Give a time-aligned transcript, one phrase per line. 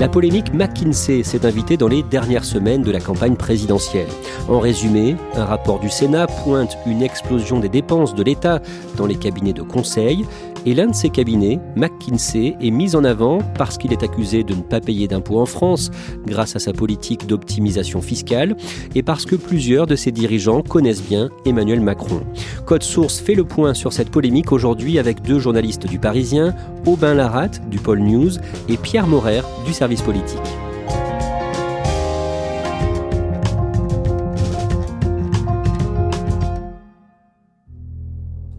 [0.00, 4.08] La polémique McKinsey s'est invitée dans les dernières semaines de la campagne présidentielle.
[4.48, 8.62] En résumé, un rapport du Sénat pointe une explosion des dépenses de l'État
[8.96, 10.24] dans les cabinets de conseil,
[10.66, 14.54] et l'un de ces cabinets, McKinsey, est mis en avant parce qu'il est accusé de
[14.54, 15.90] ne pas payer d'impôts en France
[16.26, 18.56] grâce à sa politique d'optimisation fiscale
[18.94, 22.20] et parce que plusieurs de ses dirigeants connaissent bien Emmanuel Macron.
[22.66, 26.54] Code Source fait le point sur cette polémique aujourd'hui avec deux journalistes du Parisien,
[26.86, 28.32] Aubin Laratte du Pôle News
[28.68, 30.38] et Pierre Morer du service politique.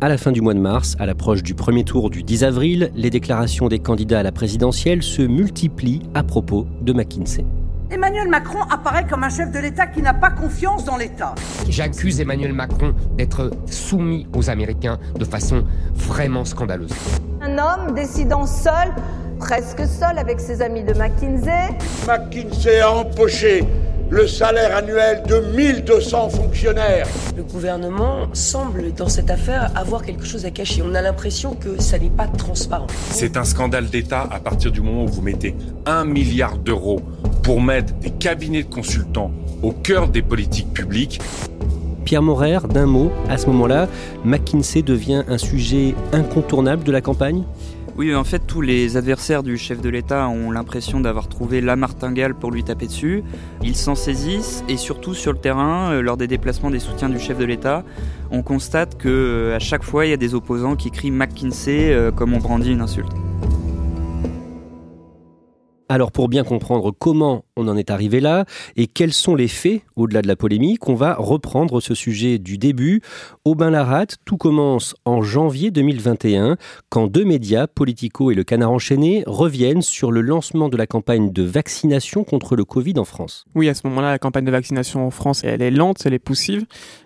[0.04, 2.92] À la fin du mois de mars, à l'approche du premier tour du 10 avril,
[2.96, 7.46] les déclarations des candidats à la présidentielle se multiplient à propos de McKinsey.
[7.92, 11.36] Emmanuel Macron apparaît comme un chef de l'État qui n'a pas confiance dans l'État.
[11.70, 16.96] J'accuse Emmanuel Macron d'être soumis aux Américains de façon vraiment scandaleuse.
[17.40, 18.90] Un homme décidant seul,
[19.38, 21.78] presque seul avec ses amis de McKinsey.
[22.08, 23.66] McKinsey a empoché
[24.12, 27.08] le salaire annuel de 1200 fonctionnaires.
[27.38, 30.84] Le gouvernement semble, dans cette affaire, avoir quelque chose à cacher.
[30.86, 32.88] On a l'impression que ça n'est pas transparent.
[33.12, 35.56] C'est un scandale d'État à partir du moment où vous mettez
[35.86, 37.00] un milliard d'euros
[37.42, 39.32] pour mettre des cabinets de consultants
[39.64, 41.22] au cœur des politiques publiques.
[42.04, 43.88] Pierre Morer, d'un mot, à ce moment-là,
[44.26, 47.44] McKinsey devient un sujet incontournable de la campagne?
[47.98, 51.76] Oui, en fait, tous les adversaires du chef de l'État ont l'impression d'avoir trouvé la
[51.76, 53.24] martingale pour lui taper dessus.
[53.62, 57.20] Ils s'en saisissent et surtout sur le terrain, euh, lors des déplacements des soutiens du
[57.20, 57.84] chef de l'État,
[58.32, 61.92] on constate que euh, à chaque fois, il y a des opposants qui crient McKinsey
[61.92, 63.12] euh, comme on brandit une insulte.
[65.92, 68.46] Alors pour bien comprendre comment on en est arrivé là
[68.78, 72.58] et quels sont les faits au-delà de la polémique, on va reprendre ce sujet du
[72.58, 73.02] début.
[73.44, 76.56] Aubin Laratte, tout commence en janvier 2021
[76.88, 81.34] quand deux médias, Politico et Le Canard enchaîné, reviennent sur le lancement de la campagne
[81.34, 83.44] de vaccination contre le Covid en France.
[83.54, 86.20] Oui, à ce moment-là, la campagne de vaccination en France, elle est lente, elle est
[86.20, 86.66] poussive.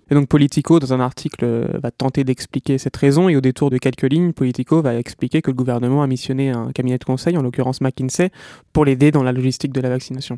[0.09, 1.45] Et donc Politico, dans un article,
[1.81, 5.49] va tenter d'expliquer cette raison et au détour de quelques lignes, Politico va expliquer que
[5.49, 8.29] le gouvernement a missionné un cabinet de conseil, en l'occurrence McKinsey,
[8.71, 10.37] pour l'aider dans la logistique de la vaccination.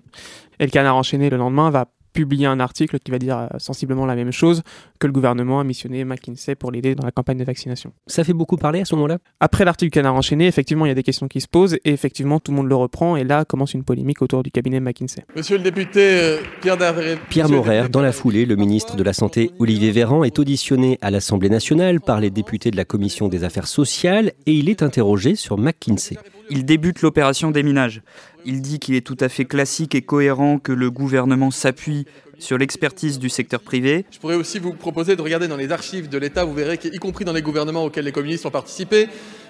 [0.59, 4.05] Et le canard enchaîné le lendemain va publier un article qui va dire euh, sensiblement
[4.05, 4.63] la même chose
[4.99, 7.93] que le gouvernement a missionné McKinsey pour l'aider dans la campagne de vaccination.
[8.07, 9.17] Ça fait beaucoup parler à ce moment-là?
[9.39, 12.39] Après l'article Canard enchaîné, effectivement, il y a des questions qui se posent et effectivement,
[12.39, 15.23] tout le monde le reprend et là commence une polémique autour du cabinet McKinsey.
[15.35, 17.17] Monsieur le député euh, Pierre Darvé...
[17.29, 21.11] Pierre Morer, dans la foulée, le ministre de la Santé Olivier Véran est auditionné à
[21.11, 25.35] l'Assemblée nationale par les députés de la Commission des affaires sociales et il est interrogé
[25.35, 26.17] sur McKinsey.
[26.49, 28.01] Il débute l'opération déminage.
[28.45, 32.05] Il dit qu'il est tout à fait classique et cohérent que le gouvernement s'appuie
[32.39, 34.05] sur l'expertise du secteur privé.
[34.11, 36.97] Je pourrais aussi vous proposer de regarder dans les archives de l'État, vous verrez qu'y
[36.97, 39.07] compris dans les gouvernements auxquels les communistes ont participé,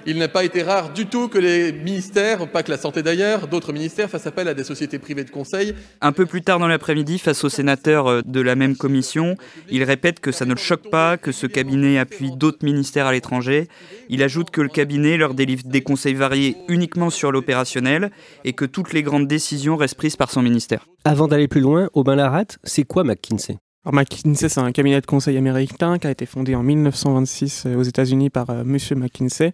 [0.08, 3.50] il n'a pas été rare du tout que les ministères, pas que la santé d'ailleurs,
[3.50, 5.76] d'autres ministères fassent appel à des sociétés privées de conseil.
[6.00, 9.36] Un peu plus tard dans l'après-midi, face aux sénateurs euh, de la même commission,
[9.70, 13.12] il répète que ça ne le choque pas, que ce cabinet appuie d'autres ministères à
[13.12, 13.68] l'étranger.
[14.08, 18.10] Il ajoute que le cabinet leur délivre des conseils variés uniquement sur l'opérationnel
[18.46, 20.86] et que toutes les grandes décisions restent prises par son ministère.
[21.04, 23.58] Avant d'aller plus loin, Aubin Laratte, c'est quoi McKinsey?
[23.88, 27.84] Alors McKinsey, c'est un cabinet de conseil américain qui a été fondé en 1926 aux
[27.84, 28.64] États-Unis par M.
[28.66, 29.54] Monsieur McKinsey.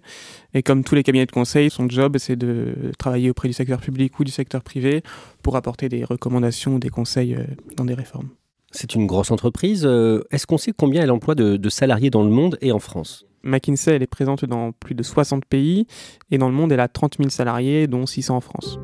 [0.56, 3.80] Et comme tous les cabinets de conseil, son job, c'est de travailler auprès du secteur
[3.80, 5.04] public ou du secteur privé
[5.44, 7.38] pour apporter des recommandations ou des conseils
[7.78, 8.30] dans des réformes.
[8.72, 9.86] C'est une grosse entreprise.
[10.32, 13.28] Est-ce qu'on sait combien elle emploie de, de salariés dans le monde et en France?
[13.44, 15.86] McKinsey, elle est présente dans plus de 60 pays
[16.32, 18.80] et dans le monde, elle a 30 000 salariés, dont 600 en France.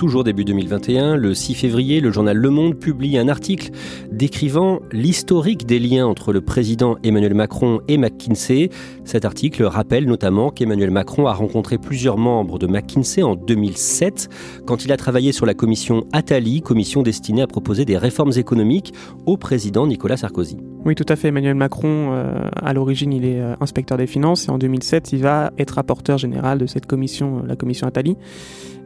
[0.00, 3.70] Toujours début 2021, le 6 février, le journal Le Monde publie un article
[4.10, 8.70] décrivant l'historique des liens entre le président Emmanuel Macron et McKinsey.
[9.04, 14.30] Cet article rappelle notamment qu'Emmanuel Macron a rencontré plusieurs membres de McKinsey en 2007
[14.66, 18.94] quand il a travaillé sur la commission Attali, commission destinée à proposer des réformes économiques
[19.26, 20.69] au président Nicolas Sarkozy.
[20.86, 21.28] Oui, tout à fait.
[21.28, 25.20] Emmanuel Macron, euh, à l'origine, il est euh, inspecteur des finances et en 2007, il
[25.20, 28.16] va être rapporteur général de cette commission, euh, la commission Attali.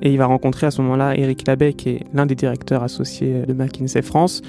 [0.02, 3.42] Et il va rencontrer à ce moment-là Éric Labbé, qui est l'un des directeurs associés
[3.46, 4.42] de McKinsey France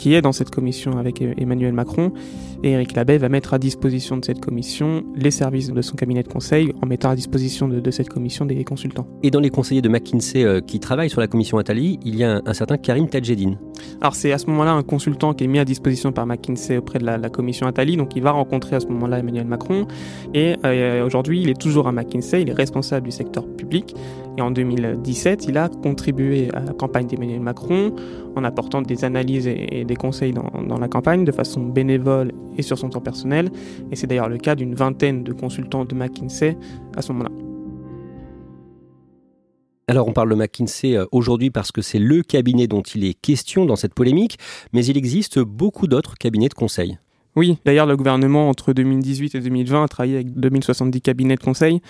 [0.00, 2.10] qui est dans cette commission avec Emmanuel Macron.
[2.62, 6.22] Et Eric Labbé va mettre à disposition de cette commission les services de son cabinet
[6.22, 9.06] de conseil en mettant à disposition de, cette commission des consultants.
[9.22, 12.24] Et dans les conseillers de McKinsey euh, qui travaillent sur la commission Attali, il y
[12.24, 13.58] a un, certain Karim Tadjedine.
[14.00, 16.98] Alors c'est à ce moment-là un consultant qui est mis à disposition par McKinsey auprès
[16.98, 19.86] de la, commission Attali, donc il va rencontrer à ce moment-là Emmanuel Macron.
[20.32, 23.94] Et euh, aujourd'hui, il est toujours à McKinsey, il est responsable du secteur public.
[24.38, 27.94] Et en 2017, il a contribué à la campagne d'Emmanuel Macron
[28.36, 32.78] en apportant des analyses et, des conseils dans, la campagne de façon bénévole et sur
[32.78, 33.50] son temps personnel.
[33.90, 36.56] Et c'est d'ailleurs le cas d'une vingtaine de consultants de McKinsey
[36.96, 37.30] à ce moment-là.
[39.88, 43.14] Alors on parle de McKinsey euh, aujourd'hui parce que c'est le cabinet dont il est
[43.14, 44.38] question dans cette polémique,
[44.72, 46.96] mais il existe beaucoup d'autres cabinets de conseil.
[47.36, 51.80] Oui, d'ailleurs, le gouvernement, entre 2018 et 2020, a travaillé avec 2070 cabinets de conseil.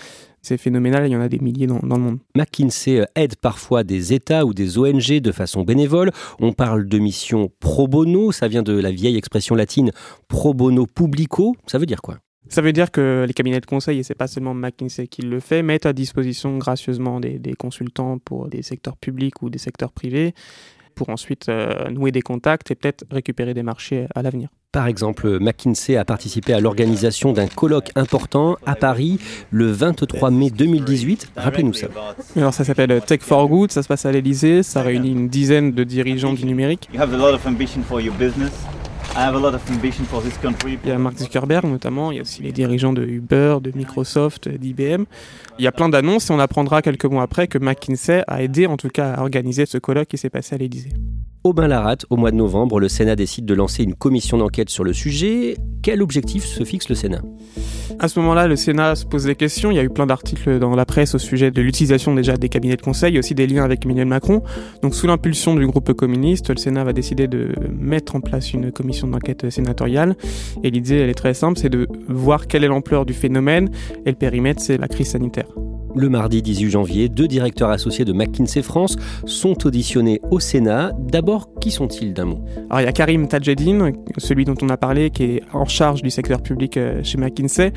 [0.42, 2.18] C'est phénoménal, il y en a des milliers dans, le monde.
[2.34, 6.10] McKinsey aide parfois des États ou des ONG de façon bénévole.
[6.40, 9.92] On parle de missions pro bono, ça vient de la vieille expression latine
[10.28, 11.54] pro bono publico.
[11.66, 12.18] Ça veut dire quoi?
[12.48, 15.40] Ça veut dire que les cabinets de conseil, et c'est pas seulement McKinsey qui le
[15.40, 19.92] fait, mettent à disposition gracieusement des, des consultants pour des secteurs publics ou des secteurs
[19.92, 20.34] privés
[21.00, 24.50] pour ensuite euh, nouer des contacts et peut-être récupérer des marchés à l'avenir.
[24.70, 29.18] Par exemple, McKinsey a participé à l'organisation d'un colloque important à Paris
[29.50, 31.32] le 23 mai 2018.
[31.36, 31.86] Rappelez-nous ça.
[32.36, 35.72] Alors ça s'appelle Tech for Good, ça se passe à l'Elysée, ça réunit une dizaine
[35.72, 36.90] de dirigeants du numérique.
[40.84, 43.72] Il y a Mark Zuckerberg notamment, il y a aussi les dirigeants de Uber, de
[43.74, 45.04] Microsoft, d'IBM.
[45.58, 48.66] Il y a plein d'annonces et on apprendra quelques mois après que McKinsey a aidé
[48.66, 50.92] en tout cas à organiser ce colloque qui s'est passé à l'Élysée.
[51.42, 54.84] Aubin Laratte, au mois de novembre, le Sénat décide de lancer une commission d'enquête sur
[54.84, 55.56] le sujet.
[55.82, 57.22] Quel objectif se fixe le Sénat?
[57.98, 59.70] À ce moment-là, le Sénat se pose des questions.
[59.70, 62.50] Il y a eu plein d'articles dans la presse au sujet de l'utilisation déjà des
[62.50, 64.42] cabinets de conseil, aussi des liens avec Emmanuel Macron.
[64.82, 68.70] Donc, sous l'impulsion du groupe communiste, le Sénat va décider de mettre en place une
[68.70, 70.16] commission d'enquête sénatoriale.
[70.62, 73.70] Et l'idée, elle est très simple, c'est de voir quelle est l'ampleur du phénomène.
[74.04, 75.48] Et le périmètre, c'est la crise sanitaire.
[75.94, 78.96] Le mardi 18 janvier, deux directeurs associés de McKinsey France
[79.26, 80.92] sont auditionnés au Sénat.
[80.98, 82.44] D'abord, qui sont-ils d'un mot?
[82.68, 86.02] Alors il y a Karim Tadjedine, celui dont on a parlé, qui est en charge
[86.02, 87.72] du secteur public euh, chez McKinsey.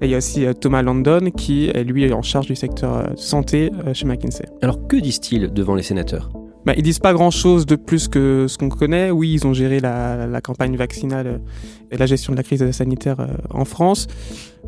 [0.00, 2.96] Et il y a aussi euh, Thomas Landon, qui est lui en charge du secteur
[2.96, 4.46] euh, santé chez McKinsey.
[4.62, 6.30] Alors que disent-ils devant les sénateurs?
[6.64, 9.10] Bah, ils disent pas grand-chose de plus que ce qu'on connaît.
[9.10, 11.40] Oui, ils ont géré la, campagne vaccinale
[11.90, 13.16] et la gestion de la crise sanitaire
[13.50, 14.06] en France.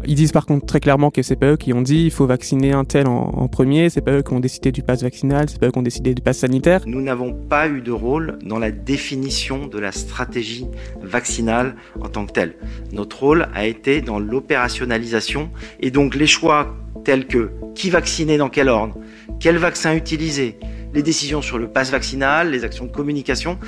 [0.07, 2.27] Ils disent par contre très clairement que c'est pas eux qui ont dit il faut
[2.27, 5.59] vacciner un tel en, premier, c'est pas eux qui ont décidé du pass vaccinal, c'est
[5.59, 6.83] pas eux qui ont décidé du pass sanitaire.
[6.87, 10.67] Nous n'avons pas eu de rôle dans la définition de la stratégie
[11.03, 12.55] vaccinale en tant que telle.
[12.93, 15.51] Notre rôle a été dans l'opérationnalisation
[15.81, 18.97] et donc les choix tels que qui vacciner dans quel ordre,
[19.39, 20.57] quel vaccin utiliser,
[20.95, 23.59] les décisions sur le pass vaccinal, les actions de communication,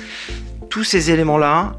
[0.69, 1.75] tous ces éléments-là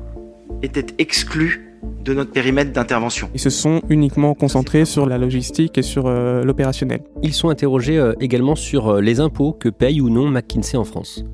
[0.63, 1.75] étaient exclus
[2.05, 3.31] de notre périmètre d'intervention.
[3.35, 7.01] Ils se sont uniquement concentrés sur la logistique et sur euh, l'opérationnel.
[7.23, 10.85] Ils sont interrogés euh, également sur euh, les impôts que paye ou non McKinsey en
[10.85, 11.25] France.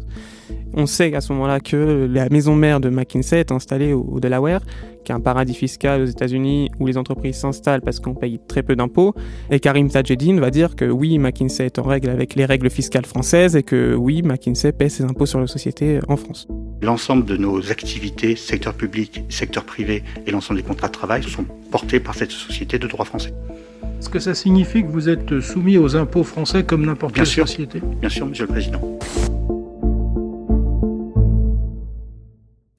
[0.74, 4.60] On sait à ce moment-là que la maison mère de McKinsey est installée au, Delaware,
[5.04, 8.62] qui est un paradis fiscal aux États-Unis où les entreprises s'installent parce qu'on paye très
[8.62, 9.14] peu d'impôts.
[9.50, 13.06] Et Karim Tadjedine va dire que oui, McKinsey est en règle avec les règles fiscales
[13.06, 16.46] françaises et que oui, McKinsey paie ses impôts sur la société en France.
[16.82, 21.44] L'ensemble de nos activités, secteur public, secteur privé et l'ensemble des contrats de travail sont
[21.70, 23.32] portés par cette société de droit français.
[23.98, 27.82] Est-ce que ça signifie que vous êtes soumis aux impôts français comme n'importe quelle société?
[28.00, 28.80] Bien sûr, Monsieur le Président.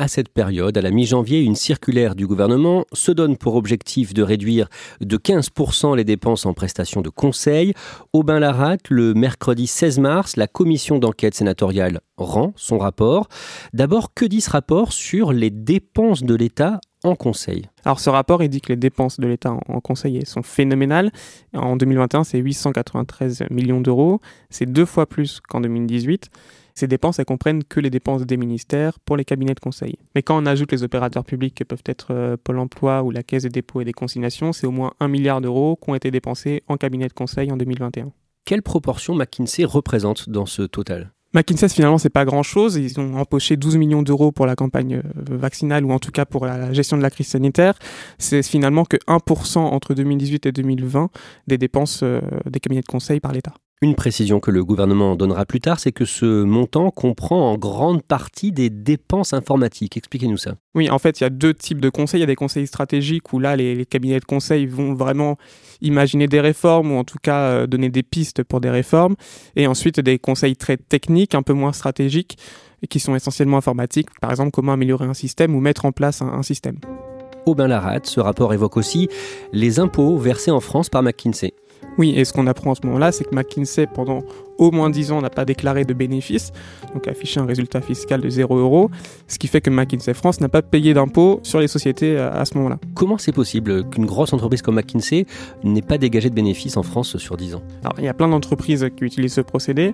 [0.02, 4.24] À cette période, à la mi-janvier, une circulaire du gouvernement se donne pour objectif de
[4.24, 4.68] réduire
[5.00, 7.76] de 15% les dépenses en prestations de conseil.
[8.12, 13.28] Aubin Laratte, le mercredi 16 mars, la commission d'enquête sénatoriale rend son rapport.
[13.74, 18.44] D'abord, que dit ce rapport sur les dépenses de l'État en conseil Alors ce rapport,
[18.44, 21.12] il dit que les dépenses de l'État en conseil sont phénoménales.
[21.54, 24.22] En 2021, c'est 893 millions d'euros.
[24.50, 26.30] C'est deux fois plus qu'en 2018.
[26.76, 29.98] Ces dépenses, elles comprennent que les dépenses des ministères pour les cabinets de conseil.
[30.16, 33.24] Mais quand on ajoute les opérateurs publics que peuvent être euh, Pôle emploi ou la
[33.24, 36.12] Caisse des dépôts et des consignations, c'est au moins 1 milliard d'euros qui ont été
[36.12, 38.12] dépensés en cabinet de conseil en 2021.
[38.46, 41.12] Quelle proportion McKinsey représente dans ce total?
[41.34, 42.76] McKinsey, finalement, c'est pas grand-chose.
[42.76, 45.02] Ils ont empoché 12 millions d'euros pour la campagne euh,
[45.38, 47.76] vaccinale ou en tout cas pour la gestion de la crise sanitaire.
[48.18, 51.10] C'est finalement que 1% entre 2018 et 2020
[51.48, 53.54] des dépenses euh, des cabinets de conseil par l'État.
[53.84, 58.04] Une précision que le gouvernement donnera plus tard, c'est que ce montant comprend en grande
[58.04, 59.98] partie des dépenses informatiques.
[59.98, 60.54] Expliquez-nous ça.
[60.76, 62.20] Oui, en fait, il y a deux types de conseils.
[62.20, 65.36] Il y a des conseils stratégiques où là, les, cabinets de conseil vont vraiment
[65.82, 69.16] imaginer des réformes ou en tout cas euh, donner des pistes pour des réformes.
[69.56, 72.38] Et ensuite, des conseils très techniques, un peu moins stratégiques,
[72.84, 74.10] et qui sont essentiellement informatiques.
[74.22, 76.78] Par exemple, comment améliorer un système ou mettre en place un, un système.
[77.48, 79.10] Aubin Laratte, ce rapport évoque aussi
[79.52, 81.56] les impôts versés en France par McKinsey.
[81.98, 84.24] Oui, et ce qu'on apprend en ce moment-là, c'est que McKinsey, pendant
[84.58, 86.52] au moins 10 ans, n'a pas déclaré de bénéfices,
[86.94, 88.90] donc affiché un résultat fiscal de 0 euros,
[89.28, 92.46] ce qui fait que McKinsey France n'a pas payé d'impôts sur les sociétés euh, à
[92.46, 92.80] ce moment-là.
[92.94, 95.26] Comment c'est possible qu'une grosse entreprise comme McKinsey
[95.64, 97.64] n'ait pas dégagé de bénéfices en France sur 10 ans?
[97.84, 99.94] Alors, il y a plein d'entreprises qui utilisent ce procédé.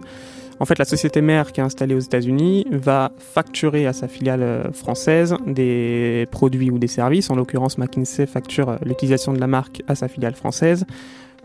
[0.59, 4.41] En fait, la société mère qui est installée aux États-Unis va facturer à sa filiale
[4.41, 7.29] euh, française des produits ou des services.
[7.29, 10.85] En l'occurrence, McKinsey facture euh, l'utilisation de la marque à sa filiale française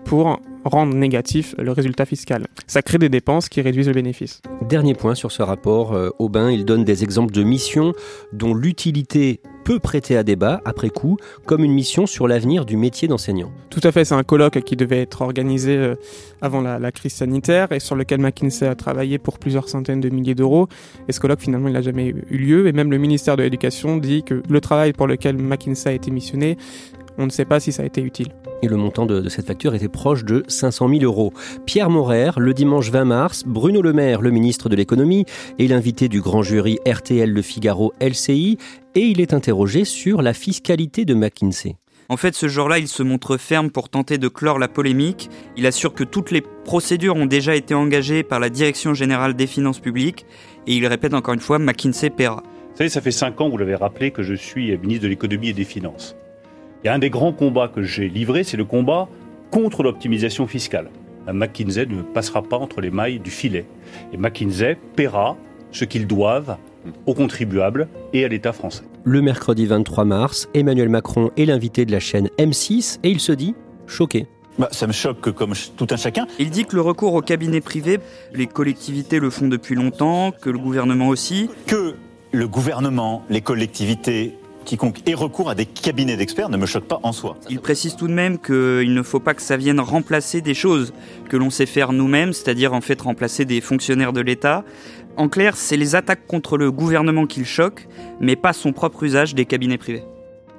[0.04, 2.46] pour rendre négatif le résultat fiscal.
[2.66, 4.40] Ça crée des dépenses qui réduisent le bénéfice.
[4.68, 7.92] Dernier point sur ce rapport, euh, Aubin, il donne des exemples de missions
[8.32, 11.16] dont l'utilité peut prêter à débat après coup,
[11.46, 13.52] comme une mission sur l'avenir du métier d'enseignant.
[13.70, 15.94] Tout à fait, c'est un colloque qui devait être organisé euh,
[16.40, 20.34] avant la, crise sanitaire et sur lequel McKinsey a travaillé pour plusieurs centaines de milliers
[20.34, 20.68] d'euros.
[21.08, 22.66] Et ce colloque, finalement, il n'a jamais eu lieu.
[22.66, 26.10] Et même le ministère de l'Éducation dit que le travail pour lequel McKinsey a été
[26.10, 26.58] missionné,
[27.18, 28.28] on ne sait pas si ça a été utile
[28.62, 31.32] et le montant de, cette facture était proche de 500 000 euros.
[31.66, 35.26] Pierre Morer, le dimanche 20 mars, Bruno Le Maire, le ministre de l'économie,
[35.58, 38.58] est l'invité du grand jury RTL Le Figaro LCI
[38.94, 41.76] et il est interrogé sur la fiscalité de McKinsey.
[42.08, 45.30] En fait, ce jour-là, il se montre ferme pour tenter de clore la polémique.
[45.56, 49.46] Il assure que toutes les procédures ont déjà été engagées par la Direction générale des
[49.46, 50.26] finances publiques
[50.66, 52.42] et il répète encore une fois McKinsey paiera.
[52.70, 55.48] Vous savez, ça fait cinq ans, vous l'avez rappelé, que je suis ministre de l'économie
[55.48, 56.16] et des finances.
[56.84, 59.08] Et un des grands combats que j'ai livré, c'est le combat
[59.50, 60.90] contre l'optimisation fiscale.
[61.32, 63.66] McKinsey ne passera pas entre les mailles du filet.
[64.12, 65.36] Et McKinsey paiera
[65.70, 66.56] ce qu'ils doivent
[67.06, 68.82] aux contribuables et à l'État français.
[69.04, 73.30] Le mercredi 23 mars, Emmanuel Macron est l'invité de la chaîne M6 et il se
[73.30, 73.54] dit
[73.86, 74.26] choqué.
[74.58, 76.26] Bah, ça me choque comme tout un chacun.
[76.40, 78.00] Il dit que le recours au cabinet privé,
[78.34, 81.48] les collectivités le font depuis longtemps, que le gouvernement aussi.
[81.66, 81.94] Que
[82.32, 87.00] le gouvernement, les collectivités quiconque ait recours à des cabinets d'experts ne me choque pas
[87.02, 87.36] en soi.
[87.50, 90.92] Il précise tout de même qu'il ne faut pas que ça vienne remplacer des choses
[91.28, 94.64] que l'on sait faire nous-mêmes, c'est-à-dire en fait remplacer des fonctionnaires de l'État.
[95.16, 97.86] En clair, c'est les attaques contre le gouvernement qui le choquent,
[98.20, 100.04] mais pas son propre usage des cabinets privés.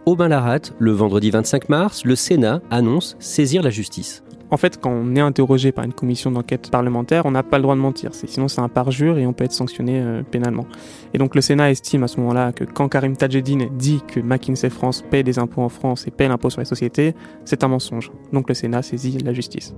[0.06, 4.24] Aubin Laratte, le vendredi 25 mars, le Sénat annonce saisir la justice.
[4.54, 7.64] En fait, quand on est interrogé par une commission d'enquête parlementaire, on n'a pas le
[7.64, 8.12] droit de mentir.
[8.14, 10.68] Sinon, c'est un parjure et on peut être sanctionné euh, pénalement.
[11.16, 14.70] Et donc, le Sénat estime à ce moment-là que quand Karim Tadjedine dit que McKinsey
[14.70, 18.12] France paie des impôts en France et paie l'impôt sur les sociétés, c'est un mensonge.
[18.32, 19.74] Donc, le Sénat saisit la justice.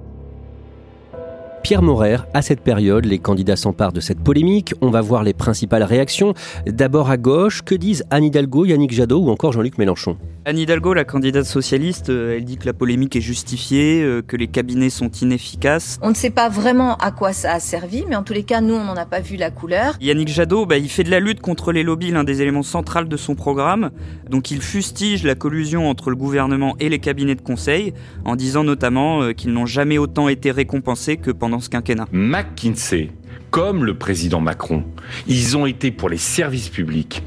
[1.65, 2.17] Pierre Morer.
[2.35, 4.75] À cette période, les candidats s'emparent de cette polémique.
[4.81, 6.35] On va voir les principales réactions.
[6.67, 10.15] D'abord à gauche, que disent Anne Hidalgo, Yannick Jadot ou encore Jean-Luc Mélenchon?
[10.47, 14.37] Anne Hidalgo, la candidate socialiste, euh, elle dit que la polémique est justifiée, euh, que
[14.37, 15.97] les cabinets sont inefficaces.
[16.03, 18.61] On ne sait pas vraiment à quoi ça a servi, mais en tous les cas,
[18.61, 19.95] nous, on n'en a pas vu la couleur.
[19.99, 23.05] Yannick Jadot, bah, il fait de la lutte contre les lobbies l'un des éléments centraux
[23.05, 23.89] de son programme.
[24.29, 28.63] Donc il fustige la collusion entre le gouvernement et les cabinets de conseil, en disant
[28.63, 32.07] notamment euh, qu'ils n'ont jamais autant été récompensés que pendant ce quinquennat.
[32.11, 33.11] McKinsey,
[33.51, 34.83] comme le président Macron,
[35.27, 37.23] ils ont été pour les services publics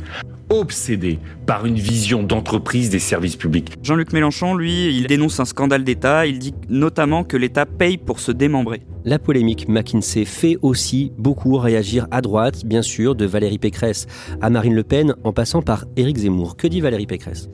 [0.51, 3.73] obsédés par une vision d'entreprise des services publics.
[3.83, 6.27] Jean-Luc Mélenchon, lui, il dénonce un scandale d'État.
[6.27, 8.83] Il dit notamment que l'État paye pour se démembrer.
[9.05, 14.07] La polémique McKinsey fait aussi beaucoup réagir à droite, bien sûr, de Valérie Pécresse
[14.41, 16.57] à Marine Le Pen, en passant par Éric Zemmour.
[16.57, 17.49] Que dit Valérie Pécresse?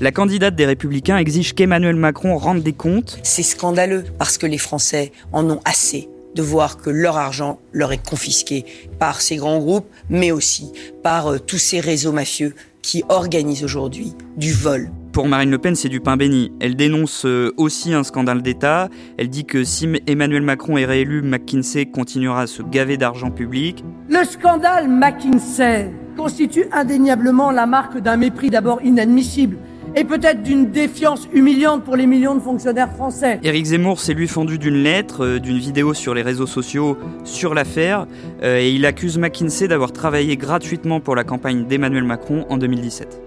[0.00, 3.18] La candidate des Républicains exige qu'Emmanuel Macron rende des comptes.
[3.22, 7.92] C'est scandaleux parce que les Français en ont assez de voir que leur argent leur
[7.92, 8.64] est confisqué
[8.98, 10.72] par ces grands groupes, mais aussi
[11.02, 14.90] par euh, tous ces réseaux mafieux qui organisent aujourd'hui du vol.
[15.12, 16.52] Pour Marine Le Pen, c'est du pain béni.
[16.60, 18.88] Elle dénonce euh, aussi un scandale d'État.
[19.16, 23.84] Elle dit que si Emmanuel Macron est réélu, McKinsey continuera à se gaver d'argent public.
[24.08, 29.56] Le scandale McKinsey constitue indéniablement la marque d'un mépris d'abord inadmissible
[29.96, 33.38] et peut-être d'une défiance humiliante pour les millions de fonctionnaires français.
[33.42, 37.54] Éric Zemmour s'est lui fendu d'une lettre, euh, d'une vidéo sur les réseaux sociaux sur
[37.54, 38.06] l'affaire,
[38.42, 43.20] euh, et il accuse McKinsey d'avoir travaillé gratuitement pour la campagne d'Emmanuel Macron en 2017.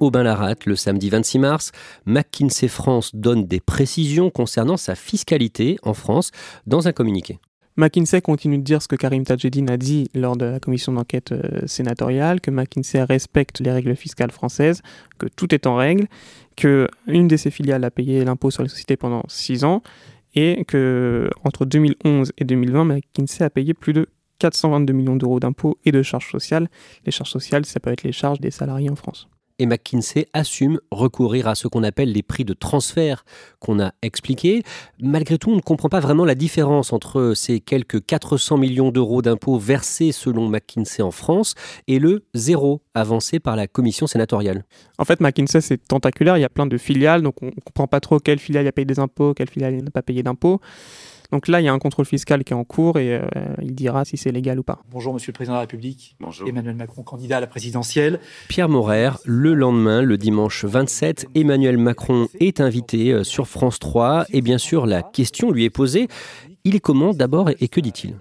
[0.00, 1.72] Aubin Laratte, le samedi 26 mars,
[2.06, 6.30] McKinsey France donne des précisions concernant sa fiscalité en France
[6.66, 7.38] dans un communiqué.
[7.80, 11.32] McKinsey continue de dire ce que Karim Tadjedine a dit lors de la commission d'enquête
[11.32, 14.82] euh, sénatoriale, que McKinsey respecte les règles fiscales françaises,
[15.18, 16.06] que tout est en règle,
[16.56, 19.82] que une de ses filiales a payé l'impôt sur les sociétés pendant six ans,
[20.34, 24.08] et que entre 2011 et 2020, McKinsey a payé plus de
[24.40, 26.68] 422 millions d'euros d'impôts et de charges sociales.
[27.06, 29.26] Les charges sociales, ça peut être les charges des salariés en France
[29.60, 33.24] et McKinsey assume recourir à ce qu'on appelle les prix de transfert
[33.60, 34.62] qu'on a expliqués.
[35.00, 39.20] Malgré tout, on ne comprend pas vraiment la différence entre ces quelques 400 millions d'euros
[39.20, 41.54] d'impôts versés selon McKinsey en France
[41.86, 44.64] et le zéro avancé par la commission sénatoriale.
[44.98, 47.86] En fait, McKinsey, c'est tentaculaire, il y a plein de filiales, donc on ne comprend
[47.86, 50.60] pas trop quelle filiale a payé des impôts, quelle filiale n'a pas payé d'impôts.
[51.32, 53.22] Donc là, il y a un contrôle fiscal qui est en cours et euh,
[53.62, 54.80] il dira si c'est légal ou pas.
[54.90, 56.16] Bonjour, Monsieur le Président de la République.
[56.20, 56.48] Bonjour.
[56.48, 58.20] Emmanuel Macron, candidat à la présidentielle.
[58.48, 64.26] Pierre Morer, le lendemain, le dimanche 27, Emmanuel Macron est invité euh, sur France 3
[64.30, 66.08] et bien sûr, la question lui est posée.
[66.64, 68.16] Il est comment d'abord et que dit-il?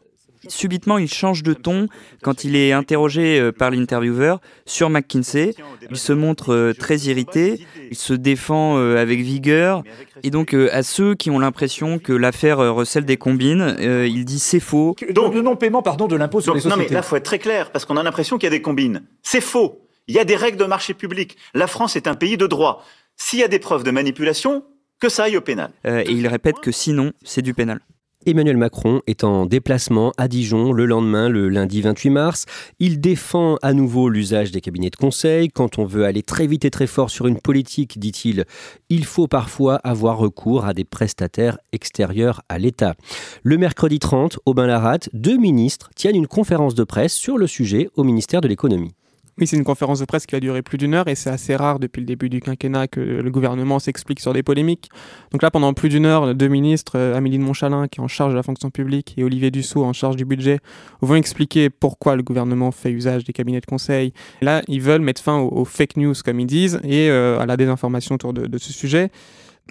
[0.49, 1.87] Subitement, il change de ton
[2.23, 5.53] quand il est interrogé euh, par l'intervieweur sur McKinsey.
[5.89, 9.83] Il se montre euh, très irrité, il se défend euh, avec vigueur.
[10.23, 14.59] Et donc, à ceux qui ont l'impression que l'affaire recèle des combines, il dit c'est
[14.59, 14.95] faux.
[15.11, 16.77] Donc, le non-paiement pardon, de l'impôt sur les sociétés.
[16.77, 18.57] Non, mais là, il faut être très clair, parce qu'on a l'impression qu'il y a
[18.57, 19.03] des combines.
[19.23, 19.85] C'est faux.
[20.07, 21.37] Il y a des règles de marché public.
[21.53, 22.83] La France est un pays de droit.
[23.15, 24.63] S'il y a des preuves de manipulation,
[24.99, 25.71] que ça aille au pénal.
[25.85, 27.79] et il répète que sinon, c'est du pénal.
[28.25, 32.45] Emmanuel Macron est en déplacement à Dijon le lendemain, le lundi 28 mars.
[32.77, 35.47] Il défend à nouveau l'usage des cabinets de conseil.
[35.47, 38.43] Quand on veut aller très vite et très fort sur une politique, dit-il,
[38.89, 42.95] il faut parfois avoir recours à des prestataires extérieurs à l'État.
[43.43, 47.89] Le mercredi 30, au Bain-Larat, deux ministres tiennent une conférence de presse sur le sujet
[47.95, 48.95] au ministère de l'économie.
[49.39, 51.55] Oui, c'est une conférence de presse qui a duré plus d'une heure et c'est assez
[51.55, 54.89] rare depuis le début du quinquennat que le gouvernement s'explique sur des polémiques.
[55.31, 58.09] Donc là, pendant plus d'une heure, deux ministres, euh, Amélie de Montchalin qui est en
[58.09, 60.59] charge de la fonction publique et Olivier Dussault en charge du budget,
[60.99, 64.11] vont expliquer pourquoi le gouvernement fait usage des cabinets de conseil.
[64.41, 67.55] là, ils veulent mettre fin aux, fake news, comme ils disent, et euh, à la
[67.55, 69.09] désinformation autour de, de ce sujet.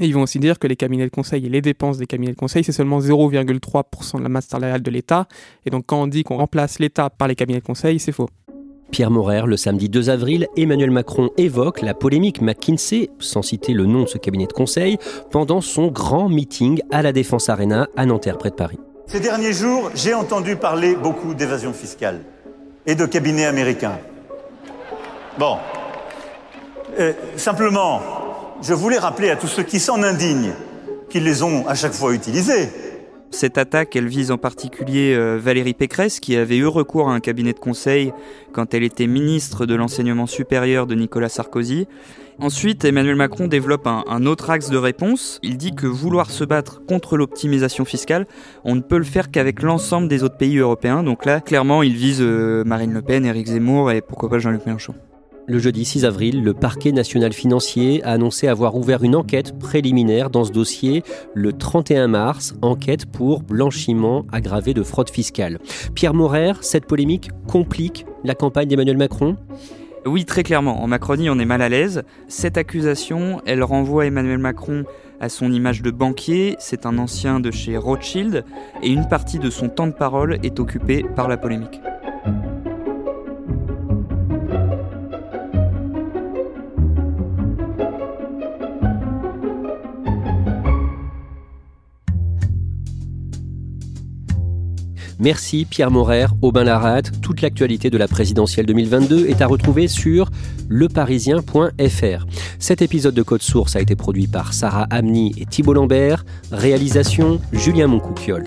[0.00, 2.32] Et ils vont aussi dire que les cabinets de conseil et les dépenses des cabinets
[2.32, 5.28] de conseil, c'est seulement 0,3% de la masse salariale de l'État.
[5.66, 8.30] Et donc quand on dit qu'on remplace l'État par les cabinets de conseil, c'est faux.
[8.90, 13.86] Pierre Morer, le samedi 2 avril, Emmanuel Macron évoque la polémique McKinsey, sans citer le
[13.86, 14.98] nom de ce cabinet de conseil,
[15.30, 18.78] pendant son grand meeting à la Défense Arena à Nanterre, près de Paris.
[19.06, 22.20] Ces derniers jours, j'ai entendu parler beaucoup d'évasion fiscale
[22.86, 23.98] et de cabinets américains.
[25.38, 25.56] Bon.
[26.98, 28.00] Euh, simplement,
[28.62, 30.52] je voulais rappeler à tous ceux qui s'en indignent
[31.08, 32.68] qu'ils les ont à chaque fois utilisés.
[33.30, 37.20] Cette attaque, elle vise en particulier euh, Valérie Pécresse, qui avait eu recours à un
[37.20, 38.12] cabinet de conseil
[38.52, 41.86] quand elle était ministre de l'enseignement supérieur de Nicolas Sarkozy.
[42.40, 45.40] Ensuite, Emmanuel Macron développe un, autre axe de réponse.
[45.42, 48.26] Il dit que vouloir se battre contre l'optimisation fiscale,
[48.64, 51.02] on ne peut le faire qu'avec l'ensemble des autres pays européens.
[51.02, 54.64] Donc là, clairement, il vise euh, Marine Le Pen, Éric Zemmour et pourquoi pas Jean-Luc
[54.66, 54.94] Mélenchon.
[55.50, 60.28] Le jeudi 6 avril, le parquet national financier a annoncé avoir ouvert une enquête préliminaire
[60.28, 65.58] dans ce dossier le 31 mars, enquête pour blanchiment aggravé de fraude fiscale.
[65.94, 69.38] Pierre Morer, cette polémique complique la campagne d'Emmanuel Macron?
[70.04, 70.82] Oui, très clairement.
[70.82, 72.02] En Macronie, on est mal à l'aise.
[72.28, 74.84] Cette accusation, elle renvoie Emmanuel Macron
[75.18, 76.56] à son image de banquier.
[76.58, 78.44] C'est un ancien de chez Rothschild.
[78.82, 81.80] Et une partie de son temps de parole est occupée par la polémique.
[95.20, 97.20] Merci Pierre Morer, Aubin Larate.
[97.20, 100.30] Toute l'actualité de la présidentielle 2022 est à retrouver sur
[100.68, 102.26] leparisien.fr.
[102.60, 106.24] Cet épisode de Code Source a été produit par Sarah Amni et Thibault Lambert.
[106.52, 108.46] Réalisation Julien Moncouquiole.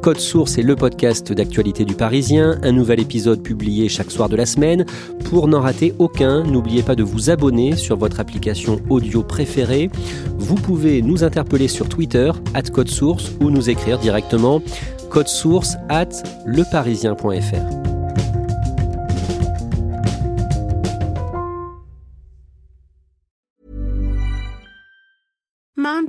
[0.00, 4.36] Code Source est le podcast d'actualité du Parisien, un nouvel épisode publié chaque soir de
[4.36, 4.86] la semaine.
[5.24, 9.90] Pour n'en rater aucun, n'oubliez pas de vous abonner sur votre application audio préférée.
[10.42, 14.60] Vous pouvez nous interpeller sur Twitter, at Code Source, ou nous écrire directement
[15.08, 16.08] code source at
[16.46, 17.91] leparisien.fr.